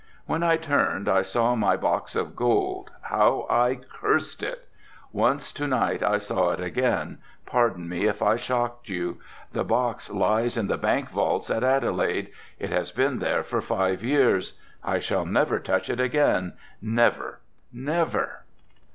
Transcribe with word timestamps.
When 0.25 0.41
I 0.41 0.57
turned 0.57 1.07
and 1.07 1.23
saw 1.23 1.53
my 1.55 1.77
box 1.77 2.15
of 2.15 2.35
gold 2.35 2.89
how 3.01 3.45
I 3.51 3.75
cursed 3.75 4.41
it. 4.41 4.67
Once 5.13 5.51
to 5.51 5.67
night 5.67 6.01
I 6.01 6.17
saw 6.17 6.49
it 6.49 6.59
again, 6.59 7.19
pardon 7.45 7.87
me 7.87 8.05
if 8.05 8.19
I 8.19 8.35
shocked 8.35 8.89
you. 8.89 9.19
The 9.51 9.63
box 9.63 10.09
lies 10.09 10.57
in 10.57 10.65
the 10.65 10.77
bank 10.79 11.11
vaults 11.11 11.51
at 11.51 11.63
Adelaide, 11.63 12.31
it 12.57 12.71
has 12.71 12.91
been 12.91 13.19
there 13.19 13.43
for 13.43 13.61
five 13.61 14.01
years, 14.01 14.53
I 14.83 14.97
shall 14.97 15.23
never 15.27 15.59
touch 15.59 15.87
it 15.87 15.99
again, 15.99 16.53
never, 16.81 17.39
never." 17.71 18.45